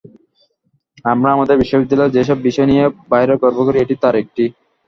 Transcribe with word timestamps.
আমরা 1.05 1.29
আমাদের 1.31 1.55
বিশ্ববিদ্যালয়ের 1.59 2.15
যেসব 2.17 2.37
বিষয় 2.47 2.67
নিয়ে 2.67 2.83
বাইরে 3.11 3.33
গর্ব 3.41 3.59
করি, 3.67 3.77
এটি 3.79 3.95
তার 4.03 4.15
একটি। 4.21 4.43